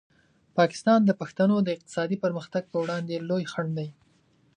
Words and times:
پاکستان 0.57 0.99
د 1.05 1.11
پښتنو 1.21 1.57
د 1.63 1.67
اقتصادي 1.75 2.17
پرمختګ 2.23 2.63
په 2.71 2.77
وړاندې 2.83 3.25
لوی 3.29 3.43
خنډ 3.51 3.71
دی. 3.77 3.89